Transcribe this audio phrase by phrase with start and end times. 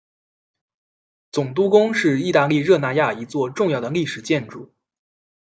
[1.31, 4.73] 总督宫是意大利热那亚一座重要的历史建筑。